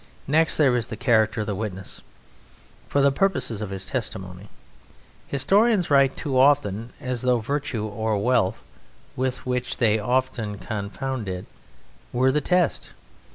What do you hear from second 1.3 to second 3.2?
of the witness for the